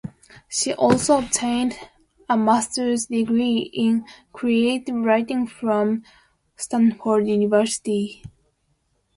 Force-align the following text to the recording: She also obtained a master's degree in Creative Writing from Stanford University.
She 0.47 0.73
also 0.73 1.19
obtained 1.19 1.77
a 2.27 2.35
master's 2.35 3.05
degree 3.05 3.69
in 3.71 4.07
Creative 4.33 4.95
Writing 4.95 5.45
from 5.45 6.03
Stanford 6.57 7.27
University. 7.27 8.23